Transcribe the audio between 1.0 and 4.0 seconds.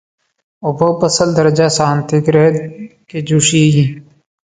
سل درجه سانتي ګریډ کې جوشیږي